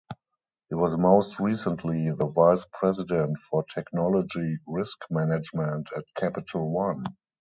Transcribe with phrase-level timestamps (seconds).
[0.69, 7.03] He was most recently the vice president for technology risk management at Capital One.